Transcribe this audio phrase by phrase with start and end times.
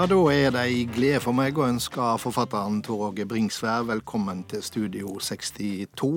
[0.00, 4.38] Ja, da er det ei glede for meg å ønske forfatteren Tor Åge Bringsvær velkommen
[4.48, 6.08] til Studio 62.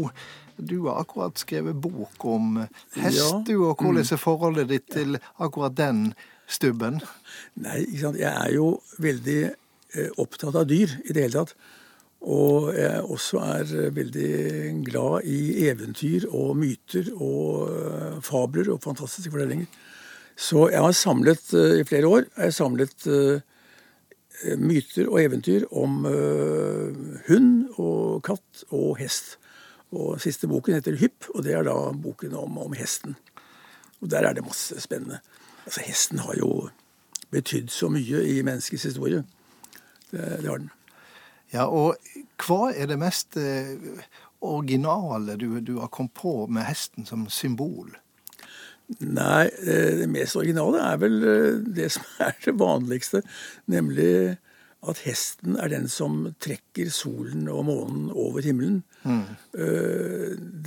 [0.55, 2.61] Du har akkurat skrevet bok om
[2.95, 3.43] hest, Ja.
[3.43, 6.13] du, og hvordan er forholdet ditt til akkurat den
[6.47, 7.01] stubben?
[7.59, 8.21] Nei, ikke sant.
[8.23, 11.55] Jeg er jo veldig eh, opptatt av dyr i det hele tatt.
[12.23, 18.79] Og jeg også er eh, veldig glad i eventyr og myter og eh, fabler og
[18.79, 19.67] fantastiske fortellinger.
[20.39, 23.11] Så jeg har samlet i flere år jeg har samlet
[24.59, 29.37] myter og eventyr om eh, hund og katt og hest.
[29.93, 33.15] Og siste boken heter Hypp, og det er da boken om, om hesten.
[34.01, 35.21] Og der er det masse spennende.
[35.65, 36.69] Altså, hesten har jo
[37.33, 39.23] betydd så mye i menneskets historie.
[40.11, 40.71] Det, det har den.
[41.53, 41.95] Ja, og
[42.41, 43.77] hva er det mest eh,
[44.41, 47.93] originale du, du har kommet på med hesten som symbol?
[48.99, 53.23] Nei, eh, det mest originale er vel eh, det som er det vanligste,
[53.71, 54.37] nemlig
[54.83, 58.81] at hesten er den som trekker solen og månen over himmelen.
[59.07, 59.21] Mm.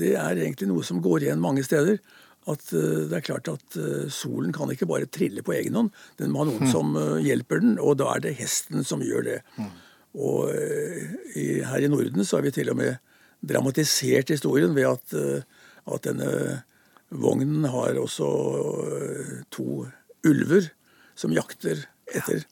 [0.00, 1.98] Det er egentlig noe som går igjen mange steder.
[2.46, 5.90] At eh, det er klart at eh, solen kan ikke bare trille på egen hånd.
[6.20, 9.26] Den må ha noen som eh, hjelper den, og da er det hesten som gjør
[9.26, 9.40] det.
[10.16, 13.00] Og eh, i, her i Norden så har vi til og med
[13.46, 16.30] dramatisert historien ved at, eh, at denne
[17.10, 18.28] vognen har også
[18.96, 19.86] eh, to
[20.26, 20.70] ulver
[21.18, 22.44] som jakter etter.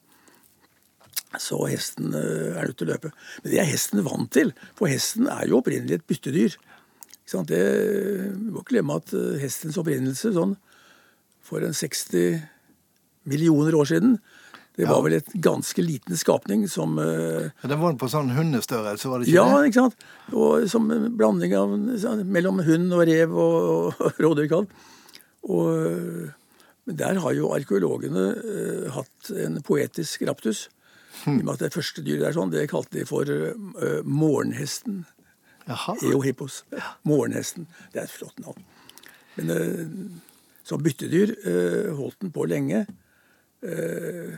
[1.41, 3.11] Så hesten eh, er nødt til å løpe.
[3.43, 6.57] Men det er hesten vant til, for hesten er jo opprinnelig et byttedyr.
[7.25, 7.61] Det,
[8.37, 10.55] vi må ikke glemme at eh, hestens opprinnelse sånn
[11.45, 12.41] for en 60
[13.29, 14.19] millioner år siden
[14.77, 15.03] det var Ja.
[15.07, 19.29] vel et ganske liten skapning som eh, Ja, Den var på sånn hundestørrelse, var det
[19.29, 19.69] ikke Ja, det?
[19.71, 19.97] ikke sant?
[20.33, 24.67] Og som en blanding av, sånn, mellom hund og rev og, og rådyrkalv.
[25.45, 26.31] Og, eh,
[26.87, 30.67] men der har jo arkeologene uh, hatt en poetisk raptus.
[31.25, 35.07] I og med at det første dyret er sånn, det kalte de for uh, morgenhesten.
[35.65, 35.95] Jaha.
[36.05, 36.59] Eohippos.
[37.09, 37.65] Morgenhesten.
[37.95, 38.61] Det er et flott navn.
[39.39, 40.21] Men uh,
[40.65, 42.87] som byttedyr eh, holdt den på lenge.
[43.65, 44.37] Eh,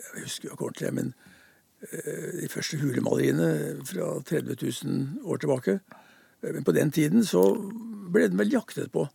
[0.00, 1.12] jeg husker jo ikke ordentlig, men
[1.90, 3.50] eh, de første hulemaleriene
[3.88, 5.80] fra 30 000 år tilbake.
[6.42, 7.44] Eh, Men på den tiden så
[8.12, 9.06] ble den vel jaktet på.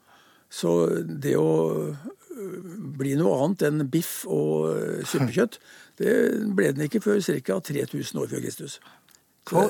[0.50, 0.75] Så
[1.06, 1.51] det å
[1.91, 2.09] eh,
[3.00, 5.59] bli noe annet enn biff og suppekjøtt,
[5.97, 6.16] det
[6.56, 7.59] ble den ikke før ca.
[7.59, 8.79] 3000 år før Kristus.
[9.46, 9.69] Hva,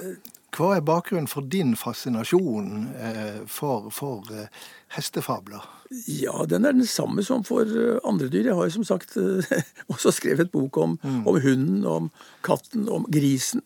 [0.55, 4.47] hva er bakgrunnen for din fascinasjon eh, for, for eh,
[4.95, 5.63] hestefabler?
[6.09, 8.49] Ja, den er den samme som for eh, andre dyr.
[8.49, 9.17] Jeg har jo som sagt
[9.94, 12.09] også skrevet bok om, om hunden, om
[12.45, 13.63] katten, om grisen.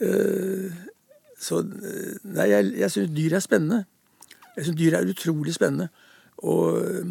[0.00, 0.72] Eh,
[1.38, 3.84] Så nei, jeg, jeg syns dyr er spennende.
[4.56, 5.86] Jeg syns dyr er utrolig spennende.
[6.42, 7.04] Og jeg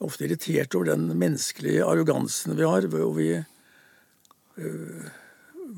[0.00, 3.44] er ofte irritert over den menneskelige arrogansen vi har, hvor vi, eh,
[4.56, 5.12] hvor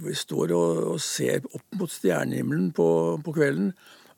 [0.03, 2.88] vi står og, og ser opp mot stjernehimmelen på,
[3.25, 3.72] på kvelden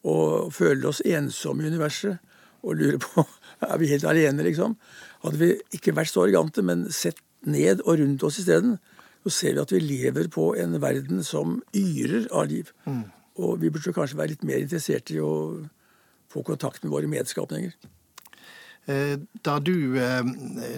[0.07, 2.21] og føler oss ensomme i universet
[2.67, 3.25] og lurer på
[3.67, 4.77] er vi helt alene, liksom.
[5.25, 8.77] Hadde vi ikke vært så arrogante, men sett ned og rundt oss isteden,
[9.27, 12.71] så ser vi at vi lever på en verden som yrer av liv.
[13.43, 15.33] Og vi burde kanskje være litt mer interessert i å
[16.33, 17.75] få kontakt med våre medskapninger.
[18.87, 20.23] Eh, Da du eh,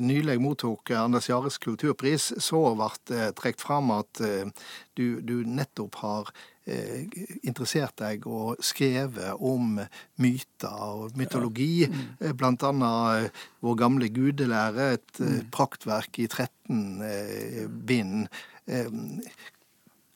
[0.00, 4.48] nylig mottok Anders Jares kulturpris, så ble det trukket fram at eh,
[4.96, 6.30] du, du nettopp har
[6.68, 7.04] eh,
[7.42, 9.78] interessert deg og skrevet om
[10.20, 11.88] myter og mytologi.
[11.88, 15.38] eh, Blant annet eh, vår gamle gudelære, et mm.
[15.54, 18.28] praktverk i 13 eh, bind.
[18.66, 18.92] Eh,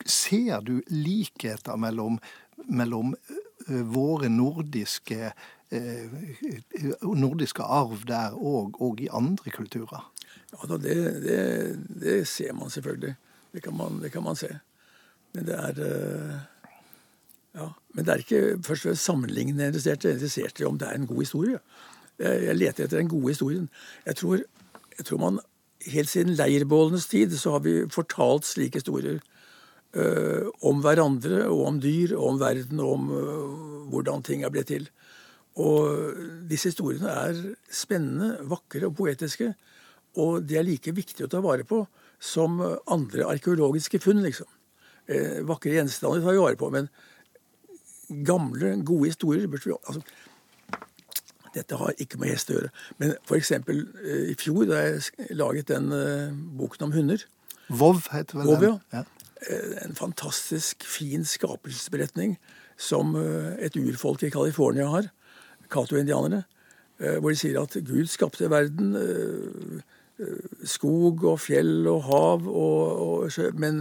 [0.03, 2.17] Ser du likheter mellom,
[2.67, 3.13] mellom
[3.69, 5.51] eh, våre nordiske eh,
[7.17, 10.13] nordiske arv der og, og i andre kulturer?
[10.53, 11.39] Ja, det, det,
[12.03, 13.15] det ser man selvfølgelig.
[13.53, 14.49] Det kan man, det kan man se.
[15.33, 16.35] Men det er eh,
[17.55, 20.89] ja, Men det er ikke først og sammenlignende er interessert er interessert i om det
[20.89, 21.59] er en god historie.
[22.19, 23.69] Jeg, jeg leter etter den gode historien.
[24.07, 24.45] Jeg tror,
[24.99, 25.41] jeg tror man
[25.83, 29.19] Helt siden leirbålenes tid så har vi fortalt slike historier.
[29.95, 34.53] eh, om hverandre og om dyr og om verden og om eh, hvordan ting er
[34.55, 34.87] blitt til.
[35.61, 36.17] Og
[36.49, 37.41] disse historiene er
[37.73, 39.51] spennende, vakre og poetiske.
[40.23, 41.83] Og de er like viktige å ta vare på
[42.23, 44.49] som andre arkeologiske funn, liksom.
[45.11, 46.89] Eh, vakre gjenstander tar vi vare på, men
[48.29, 50.03] gamle, gode historier burde vi altså,
[51.53, 52.71] Dette har ikke med hest å gjøre.
[52.97, 53.51] Men f.eks.
[53.53, 57.27] Eh, i fjor, da jeg laget den eh, boken om hunder
[57.73, 58.79] Vov heter vel Vov, den?
[58.95, 59.03] ja.
[59.51, 62.39] eh, En fantastisk fin skapelsesberetning
[62.81, 65.11] som eh, et urfolk i California har,
[65.73, 66.45] Cato-indianerne.
[67.01, 69.81] eh, Hvor de sier at Gud skapte verden, eh,
[70.69, 73.49] skog og fjell og hav og, og sjø.
[73.59, 73.81] Men,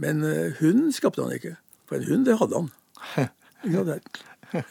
[0.00, 0.22] men
[0.60, 1.56] hunden skapte han ikke.
[1.90, 2.70] For en hund, det hadde han.
[3.62, 4.00] Ja, det.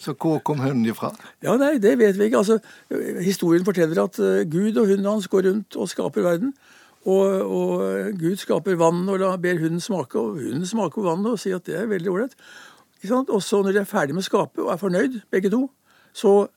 [0.00, 1.12] Så hvor kom hunden ifra?
[1.44, 2.40] Ja, nei, Det vet vi ikke.
[2.40, 2.56] Altså,
[3.20, 4.16] Historien forteller at
[4.50, 6.54] Gud og hunden hans går rundt og skaper verden.
[7.08, 11.56] Og, og Gud skaper vann og ber hunden smake, og hunden smaker vann og sier
[11.56, 12.34] at det er veldig ålreit.
[13.08, 15.64] Og så når de er ferdig med skapet og er fornøyd, begge to,
[16.12, 16.48] så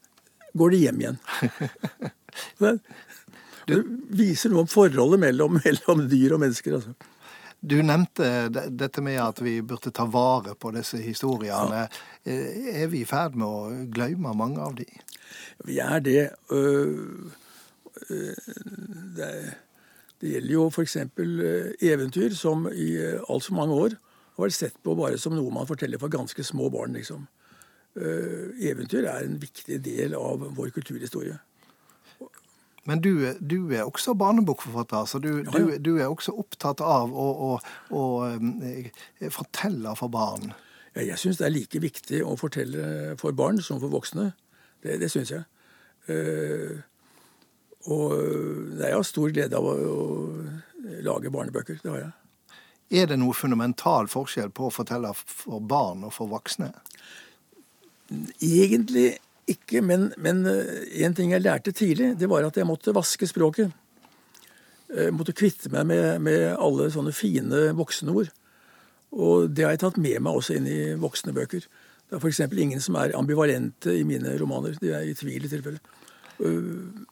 [0.58, 1.20] går de hjem igjen.
[3.64, 3.78] Det
[4.12, 6.80] viser noe om forholdet mellom, mellom dyr og mennesker.
[6.80, 6.96] altså.
[7.64, 11.86] Du nevnte dette med at vi burde ta vare på disse historiene.
[12.28, 12.40] Ja.
[12.84, 14.88] Er vi i ferd med å glemme mange av de?
[15.64, 16.26] Vi er det.
[19.16, 19.30] Det,
[20.20, 20.98] det gjelder jo f.eks.
[21.94, 22.90] eventyr som i
[23.30, 23.96] altfor mange år
[24.36, 26.94] har vært sett på bare som noe man forteller for ganske små barn.
[26.98, 27.28] liksom.
[27.94, 31.38] Uh, eventyr er en viktig del av vår kulturhistorie.
[32.90, 35.60] Men du, du er også barnebokforfatter, så du, ja, ja.
[35.60, 37.52] Du, du, er også opptatt av å, å,
[37.96, 38.58] å um,
[39.32, 40.52] fortelle for barn?
[40.94, 44.34] Ja, jeg syns det er like viktig å fortelle for barn som for voksne.
[44.84, 45.46] Det, det syns jeg.
[46.10, 46.82] Uh,
[47.94, 48.18] og
[48.80, 51.80] jeg har stor glede av å, å lage barnebøker.
[51.84, 52.12] Det har jeg.
[52.92, 56.72] Er det noe fundamental forskjell på å fortelle for barn og for voksne?
[58.44, 59.14] Egentlig
[59.50, 63.28] ikke, men, men eh, en ting jeg lærte tidlig, det var at jeg måtte vaske
[63.28, 63.74] språket.
[64.94, 68.30] Jeg måtte kvitte meg med, med alle sånne fine voksenord.
[69.14, 71.66] Og det har jeg tatt med meg også inn i voksne bøker.
[71.66, 72.44] Det er f.eks.
[72.46, 74.78] ingen som er ambivalente i mine romaner.
[74.82, 75.82] De er i tvil i tilfelle.
[76.40, 77.04] Eh,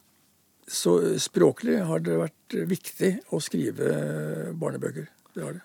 [0.72, 5.10] så språklig har det vært viktig å skrive barnebøker.
[5.34, 5.62] Det har det.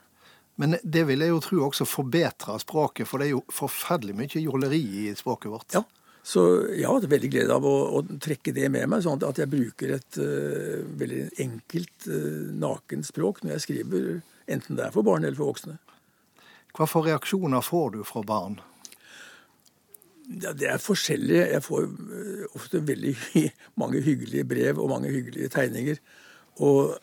[0.58, 4.42] Men det vil jeg jo tro også forbedrer språket, for det er jo forferdelig mye
[4.42, 5.76] jåleri i språket vårt.
[5.78, 5.84] Ja,
[6.28, 6.44] så
[6.74, 9.52] jeg har hatt veldig glede av å, å, trekke det med meg, sånn at jeg
[9.52, 14.10] bruker et uh, veldig enkelt, uh, nakent språk når jeg skriver,
[14.50, 15.78] enten det er for barn eller for voksne.
[16.76, 18.58] Hva for reaksjoner får du fra barn?
[20.42, 21.40] Ja, Det er forskjellig.
[21.54, 23.14] Jeg får uh, ofte veldig
[23.82, 26.02] mange hyggelige brev og mange hyggelige tegninger.
[26.66, 26.98] Og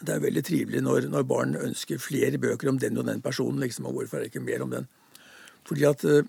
[0.00, 3.60] det er veldig trivelig når, når, barn ønsker flere bøker om den og den personen.
[3.60, 4.86] liksom, og Hvorfor er det ikke mer om den?
[5.66, 6.22] Fordi at uh,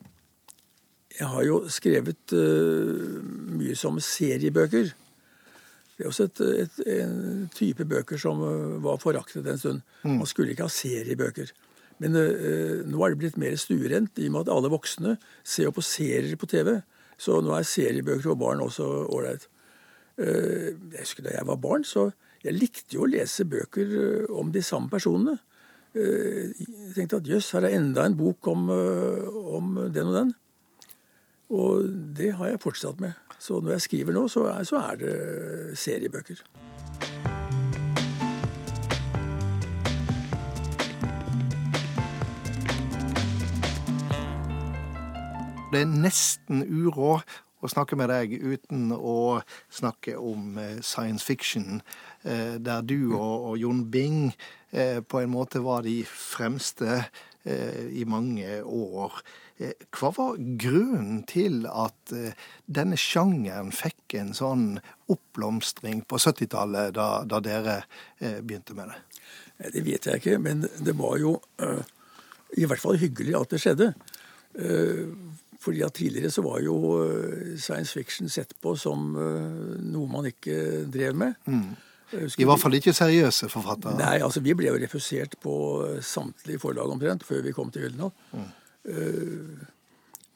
[1.20, 3.20] jeg har jo skrevet uh,
[3.60, 4.92] mye som seriebøker.
[5.98, 9.82] Det er også et, et, en type bøker som uh, var foraktet en stund.
[10.04, 10.22] Mm.
[10.22, 11.54] Man skulle ikke ha seriebøker.
[12.00, 15.84] Men nå er det blitt mer stuerent i og med at alle voksne ser på
[15.84, 16.78] serier på TV.
[17.20, 19.50] Så nå er seriebøker for barn også ålreit.
[20.16, 22.06] jeg husker da jeg var barn, så
[22.40, 25.36] jeg likte jo å lese bøker eh, om de samme personene.
[25.92, 30.16] Eh, jeg tenkte at jøss, her er enda en bok om, eh, om, den og
[30.22, 30.32] den.
[31.50, 33.18] Og det har jeg fortsatt med.
[33.40, 35.14] Så når jeg skriver nå, så er, så er det
[35.80, 36.44] seriebøker.
[45.70, 47.28] Det er nesten uråd
[47.60, 49.42] å snakke med deg uten å
[49.74, 51.82] snakke om science fiction.
[52.24, 54.34] Eh, der du og, og Jon Bing
[54.72, 57.06] eh, på en måte var de fremste
[57.46, 59.22] eh, i mange år.
[59.92, 62.14] Hva var grunnen til at
[62.64, 64.78] denne sjangeren fikk en sånn
[65.12, 67.76] oppblomstring på 70-tallet, da, da, dere
[68.40, 69.02] begynte med det?
[69.76, 71.34] Det vet jeg ikke, men det var jo
[72.56, 73.90] i hvert fall hyggelig at det skjedde.
[75.60, 76.76] Fordi at Tidligere så var jo
[77.60, 81.36] science fiction sett på som noe man ikke drev med.
[81.50, 81.76] Mm.
[82.10, 84.00] I hvert fall ikke seriøse forfattere?
[84.00, 85.54] Nei, altså vi ble jo refusert på
[86.02, 88.16] samtlige forlag omtrent før vi kom til Gyldendal.
[88.32, 88.48] Mm.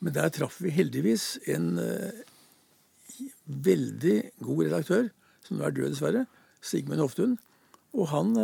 [0.03, 1.79] Men der traff vi heldigvis en
[3.45, 5.07] veldig god redaktør,
[5.47, 6.25] som nå er død dessverre,
[6.63, 7.37] Sigmund Hoftun.
[7.95, 8.35] Og han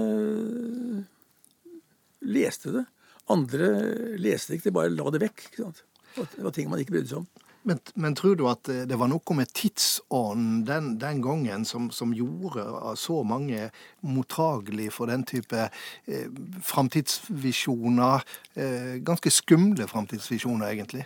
[2.23, 2.85] leste det.
[3.29, 3.69] Andre
[4.17, 5.45] leste ikke, de bare la det vekk.
[5.51, 5.83] ikke sant?
[6.15, 7.29] Det var ting man ikke brydde seg om.
[7.67, 12.13] Men, men, tror du at det var noe med tidsånden den, den gangen som, som,
[12.15, 12.63] gjorde
[12.97, 13.67] så mange
[13.99, 16.29] mottagelige for den type eh,
[16.65, 18.23] framtidsvisjoner?
[18.55, 21.03] Eh, ganske skumle framtidsvisjoner, egentlig?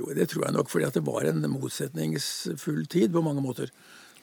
[0.00, 3.68] Jo, det tror jeg nok, fordi det var en motsetningsfull tid på mange måter.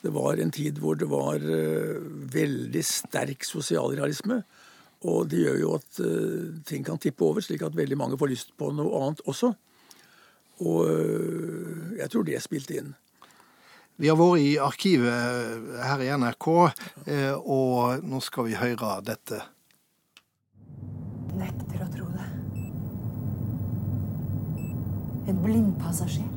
[0.01, 2.01] Det var en tid hvor det var eh,
[2.33, 4.41] veldig sterk sosialrealisme.
[5.07, 8.33] Og det gjør jo at eh, ting kan tippe over, slik at veldig mange får
[8.33, 9.53] lyst på noe annet også.
[10.59, 12.91] Og øh, jeg tror det spilte inn.
[13.99, 15.11] Vi har vært i arkivet
[15.83, 16.47] her i NRK,
[17.07, 19.41] øh, og nå skal vi høre dette.
[21.35, 22.27] Nekter å tro det.
[25.29, 26.27] En blindpassasjer.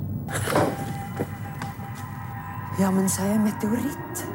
[2.80, 4.26] Ja, men sa jeg meteoritt?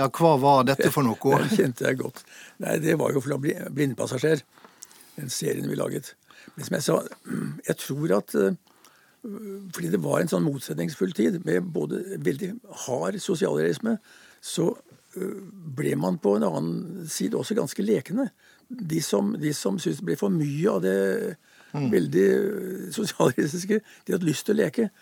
[0.00, 1.40] Ja, hva var dette for noe?
[1.44, 2.24] Det kjente jeg godt.
[2.62, 4.42] Nei, Det var jo fra Blindpassasjer,
[5.18, 6.14] den serien vi laget.
[6.54, 6.98] Men som jeg sa,
[7.68, 8.54] jeg tror at øh,
[9.74, 12.54] fordi det var en sånn motsetningsfull tid med både veldig
[12.86, 13.98] hard sosialrealisme,
[14.40, 15.36] så øh,
[15.76, 18.30] ble man på en annen side også ganske lekende.
[18.70, 20.98] De som, de som syntes det ble for mye av det
[21.74, 21.90] mm.
[21.92, 24.92] veldig øh, sosialrealistiske, de hadde lyst til å leke.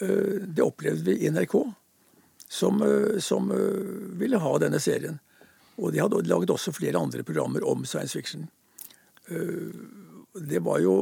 [0.00, 1.54] Det opplevde vi i NRK
[2.50, 5.20] som, eh, som eh, ville ha denne serien.
[5.78, 8.48] Og de hadde laget også flere andre programmer om science fiction.
[9.30, 9.70] Eh,
[10.34, 10.98] det var jo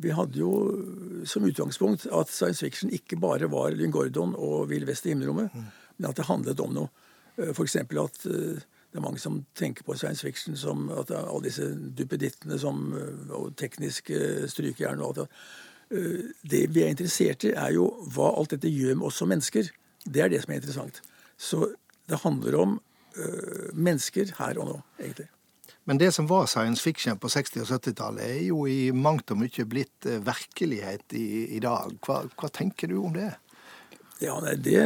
[0.00, 4.86] Vi hadde jo som utgangspunkt at science fiction ikke bare var Lynn Gordon og Vill
[4.88, 5.66] Vest i himmelrommet, mm.
[5.98, 6.88] men at det handlet om noe.
[7.36, 7.76] F.eks.
[7.76, 12.80] at det er mange som tenker på science fiction som at alle disse duppedittene som,
[13.28, 15.28] og tekniske strykejern og alt det.
[16.48, 19.68] Det vi er interessert i, er jo hva alt dette gjør med oss som mennesker.
[20.04, 21.02] Det er det som er interessant.
[21.40, 21.66] Så
[22.08, 22.80] det handler om
[23.16, 25.28] øh, mennesker her og nå, egentlig.
[25.88, 29.40] Men det som var science fiction på 60- og 70-tallet, er jo i mangt og
[29.40, 31.94] mye blitt øh, virkelighet i, i dag.
[32.06, 33.32] Hva, hva, tenker du om det?
[34.20, 34.84] Ja, nei, det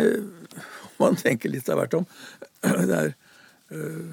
[1.00, 2.08] man tenker litt av hvert om.
[2.64, 3.14] Er,
[3.74, 4.12] øh,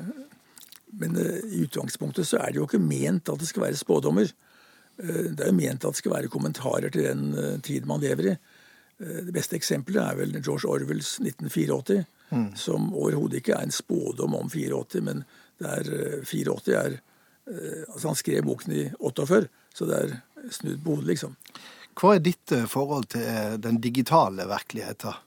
[0.99, 4.27] men i utgangspunktet så er det jo ikke ment at det skal være spådommer.
[4.97, 8.35] Det er jo ment at det skal være kommentarer til den tid man lever i.
[9.01, 12.49] Eh, det beste eksempelet er vel George Orwells 1984, mm.
[12.59, 15.23] som overhodet ikke er en spådom om 84, men
[15.61, 15.89] det er
[16.27, 20.15] 84 eh, er eh, Altså, han skrev boken i 48, så det er
[20.53, 21.35] snudd på hodet, liksom.
[21.97, 25.17] Hva er ditt forhold til den digitale virkeligheten?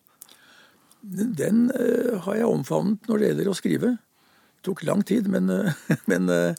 [1.04, 3.90] Den uh, har jeg omfavnet når det gjelder å skrive.
[4.56, 5.76] Det tok lang tid, men, uh,
[6.10, 6.56] men uh,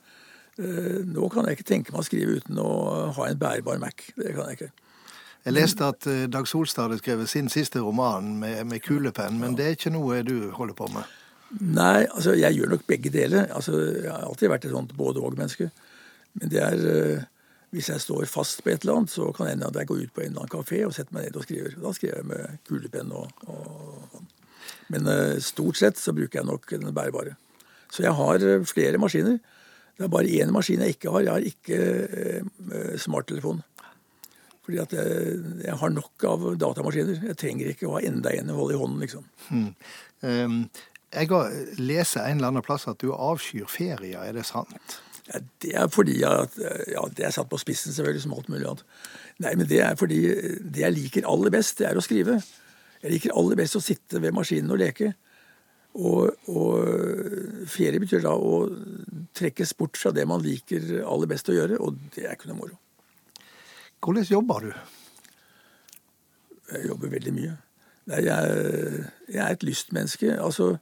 [1.09, 2.69] nå kan jeg ikke tenke meg å skrive uten å
[3.17, 4.05] ha en bærbar Mac.
[4.13, 4.84] Det kan jeg ikke.
[5.45, 9.53] Jeg leste at eh, Dag Solstad hadde skrevet sin siste roman med, med kulepenn, men
[9.57, 11.05] det er ikke noe du holder på med?
[11.61, 13.45] Nei, altså jeg gjør nok begge deler.
[13.53, 15.69] Altså, Jeg har alltid vært et sånt både-og-menneske.
[16.41, 17.23] Men det er uh,
[17.75, 20.01] Hvis jeg står fast på et eller annet, så kan det hende at jeg går
[20.01, 21.77] ut på en eller annen kafé og setter meg ned og skriver.
[21.83, 24.21] Da skriver jeg med kulepenn og, og
[24.89, 27.35] Men uh, stort sett så bruker jeg nok den bærebare.
[27.93, 29.37] Så jeg har flere maskiner.
[29.95, 31.21] Det er bare én maskin jeg ikke har.
[31.21, 33.61] Jeg har ikke smarttelefon.
[34.65, 37.21] Fordi at jeg, jeg, har nok av datamaskiner.
[37.29, 39.25] Jeg trenger ikke å ha enda en å holde i hånden, liksom.
[39.51, 39.67] Hmm.
[40.25, 40.61] Um,
[41.15, 41.29] jeg
[41.79, 44.23] lest en eller annen plass at du avskyr ferier.
[44.25, 44.97] Er det sant?
[45.29, 46.57] Ja, det er fordi at
[46.91, 48.83] Ja, det er satt på spissen, selvfølgelig, som alt mulig annet.
[49.45, 50.21] Nei, men det er fordi
[50.59, 52.39] det jeg liker aller best, det er å skrive.
[53.03, 55.13] Jeg liker aller best å sitte ved maskinen og leke.
[55.95, 58.65] Og, og ferie betyr da å
[59.35, 62.59] trekkes bort fra det man liker aller best å gjøre, og det er ikke noe
[62.63, 62.79] moro.
[64.05, 64.71] Hvordan jobber du?
[66.71, 67.53] Jeg jobber veldig mye.
[68.05, 70.35] Nei, jeg, jeg, er et lystmenneske.
[70.37, 70.75] Altså,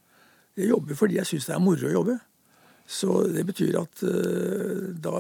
[0.60, 2.18] jeg jobber fordi jeg syns det er moro å jobbe.
[2.84, 5.13] Så det betyr at uh, da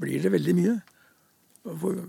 [0.00, 0.78] blir det veldig mye.
[1.66, 2.00] For,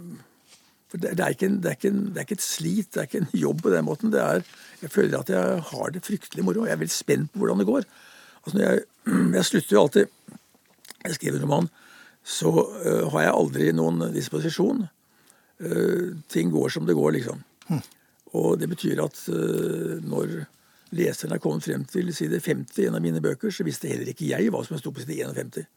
[0.88, 3.10] for det, det, er en, det, er en, det, er ikke et slit, det er
[3.10, 4.16] ikke en jobb på den måten.
[4.16, 4.48] Er,
[4.80, 6.64] jeg føler at jeg har det fryktelig moro.
[6.64, 7.92] Jeg er veldig spent på hvordan det går.
[8.46, 8.88] Altså, jeg,
[9.36, 10.40] jeg, slutter jo alltid
[11.04, 11.70] Jeg skriver en roman,
[12.24, 14.86] så uh, har jeg aldri noen disposisjon.
[15.62, 17.44] Eh, ting går som det går, liksom.
[17.70, 17.82] Mm.
[18.32, 20.46] Og det betyr at uh, når
[20.96, 24.08] leseren er kommet frem til side 50 i en av mine bøker, så visste heller
[24.10, 25.68] ikke jeg hva som sto på side 51.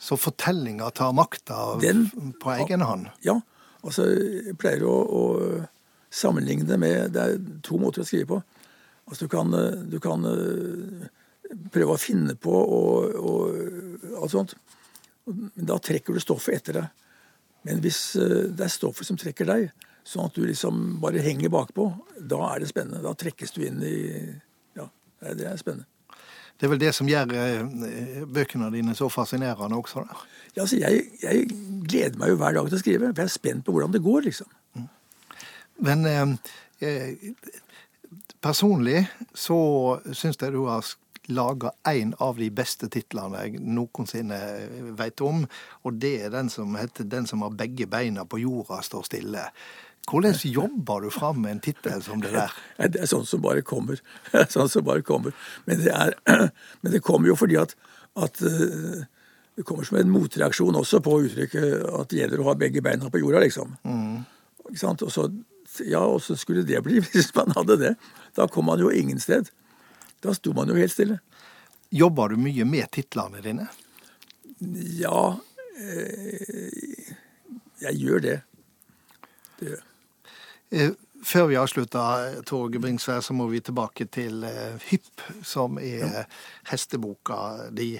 [0.00, 3.10] Så fortellinga tar makta på egen hånd?
[3.22, 3.36] Ja.
[3.84, 5.22] altså Jeg pleier å, å,
[6.10, 8.40] sammenligne med Det er to måter å skrive på.
[9.06, 9.52] Altså Du kan,
[9.92, 10.24] du kan
[11.70, 14.56] prøve å finne på og, og alt sånt.
[15.28, 16.88] Men da trekker du stoffet etter deg.
[17.66, 19.70] Men hvis eh, det er stoffet som trekker deg,
[20.06, 23.02] sånn at du liksom bare henger bakpå, da er det spennende.
[23.04, 23.96] Da trekkes du inn i
[24.78, 24.88] Ja,
[25.20, 25.88] det er spennende.
[26.60, 30.04] Det er vel det som gjør eh, bøkene dine så fascinerende også?
[30.04, 30.24] da?
[30.52, 31.46] Ja, altså jeg, jeg,
[31.88, 34.02] gleder meg jo hver dag til å skrive, for jeg er spent på hvordan det
[34.04, 34.50] går, liksom.
[34.76, 34.90] Mm.
[35.88, 37.32] Men eh, eh
[38.40, 39.02] personlig
[39.36, 39.56] så
[40.16, 40.86] syns jeg du har
[41.28, 44.38] laga en av de beste titlene jeg noensinne
[44.98, 45.44] veit om.
[45.84, 49.50] Og det er den som heter 'Den som har begge beina på jorda står stille'.
[50.08, 52.52] Hvordan jobber du fram med en tittel som det der?
[52.88, 54.00] Det er sånn som bare kommer.
[54.54, 55.32] Sånn som bare kommer.
[55.66, 56.14] Men det, er,
[56.82, 57.76] men det kommer jo fordi at,
[58.16, 59.04] at eh,
[59.56, 63.10] det kommer som en motreaksjon også på uttrykket at det gjelder å ha begge beina
[63.12, 63.76] på jorda, liksom.
[63.84, 64.24] Mm.
[64.70, 65.04] Ikke sant?
[65.04, 65.28] Og så,
[65.84, 67.94] ja, åssen skulle det bli hvis man hadde det?
[68.38, 69.52] Da kom man jo ingen sted.
[70.20, 71.20] Da sto man jo helt stille.
[71.90, 73.68] Jobber du mye med titlene dine?
[75.00, 75.38] Ja,
[75.80, 77.14] eh,
[77.80, 78.40] jeg gjør det.
[79.58, 79.86] Det gjør jeg.
[80.70, 86.00] Eh, Før vi avslutter, Torge Bringsvær, så må vi tilbake til eh, Hypp, som er
[86.00, 86.22] ja.
[86.70, 87.90] hesteboka di.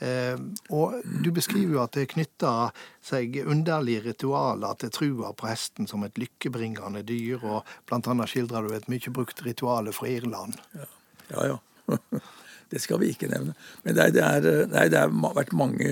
[0.00, 0.40] Eh,
[0.72, 2.72] og du beskriver jo at det knytter
[3.04, 8.64] seg underlige ritualer til trua på hesten som et lykkebringende dyr, og blant annet skildrer
[8.64, 10.56] du et mye brukt ritual fra Irland.
[10.72, 10.88] Ja,
[11.34, 11.48] ja.
[11.52, 11.58] ja.
[12.70, 13.50] Det skal vi ikke nevne.
[13.82, 15.88] Men det, er, nei, det har vært mange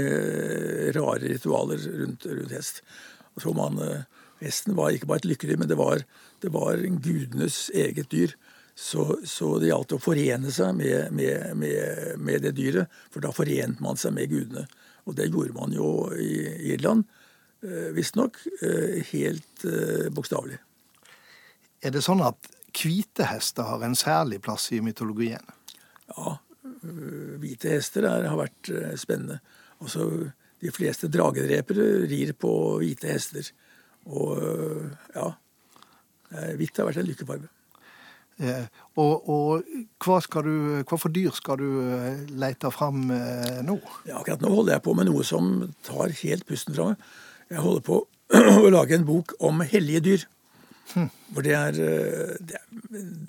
[0.94, 2.84] rare ritualer rundt, rundt hest.
[3.42, 3.80] Så man,
[4.42, 6.04] Hesten var ikke bare et lykkelig, men det var,
[6.42, 8.34] det var gudenes eget dyr.
[8.78, 13.32] Så, så, det gjaldt å forene seg med, med, med, med, det dyret, for da
[13.34, 14.68] forente man seg med gudene.
[15.10, 16.30] Og det gjorde man jo i
[16.76, 17.02] Irland,
[17.66, 20.60] eh, visstnok, eh, helt eh, bokstavelig.
[21.82, 25.42] Er det sånn at hvite hester har en særlig plass i mytologien?
[26.14, 26.36] Ja,
[27.42, 29.40] hvite hester er, har vært spennende.
[29.82, 30.08] Altså,
[30.58, 32.50] de fleste dragedrepere rir på
[32.80, 33.52] hvite hester.
[34.08, 34.40] Og
[35.14, 35.28] ja,
[36.58, 37.50] hvitt har vært en lykkefarge.
[38.38, 38.66] Eh,
[39.02, 39.70] og, og
[40.04, 40.52] hva, du,
[40.86, 43.08] hva, for dyr skal du lete fram
[43.66, 43.78] nå?
[44.06, 45.50] Ja, akkurat nå holder jeg på med noe som
[45.86, 47.08] tar helt pusten fra meg.
[47.50, 48.02] Jeg holder på
[48.66, 50.26] å lage en bok om hellige dyr.
[50.88, 51.76] For det er,
[52.40, 52.62] det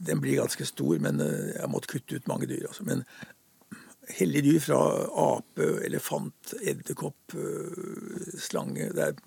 [0.08, 2.70] Den blir ganske stor, men jeg har måttet kutte ut mange dyr.
[2.70, 2.86] Altså.
[2.88, 3.04] Men
[4.16, 4.80] hellige dyr fra
[5.25, 7.36] ape, elefant, edderkopp,
[8.39, 9.20] slange Det er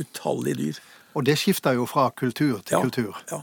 [0.00, 0.80] utallige dyr.
[1.14, 3.22] Og det skifter jo fra kultur til ja, kultur.
[3.30, 3.42] Ja.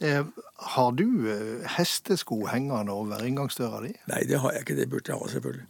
[0.00, 0.26] Eh,
[0.74, 3.94] har du eh, hestesko hengende over inngangsdøra di?
[4.08, 4.78] Nei, det har jeg ikke.
[4.78, 5.66] Det burde jeg ha, selvfølgelig.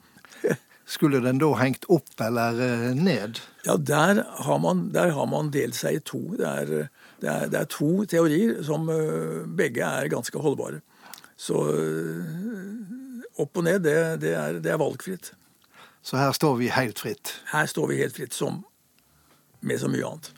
[0.95, 3.41] Skulle den da hengt opp eller eh, ned?
[3.67, 6.23] Ja, der har man, der har man delt seg i to.
[6.39, 8.89] Det er, det, er, det er, to teorier som
[9.57, 10.81] begge er ganske holdbare.
[11.41, 11.61] Så
[13.41, 15.33] opp og ned, det, det, er, det er valgfritt.
[16.03, 17.35] Så her står vi helt fritt?
[17.53, 18.63] Her står vi helt fritt, som
[19.61, 20.33] med så mye annet.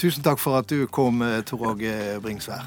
[0.00, 1.94] Tusen takk for at du kom, Tor Åge
[2.24, 2.64] Bringsvær.